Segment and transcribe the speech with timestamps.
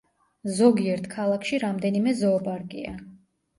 [0.59, 2.99] ზოგიერთ ქალაქში რამდენიმე ზოოპარკია.